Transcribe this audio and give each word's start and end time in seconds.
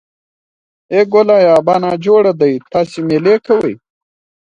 ای 0.91 1.01
ګوليه 1.11 1.49
ابا 1.59 1.75
نا 1.81 1.91
جوړه 2.05 2.33
دی 2.39 2.53
تاسې 2.71 2.97
مېلې 3.07 3.35
کوئ. 3.45 3.73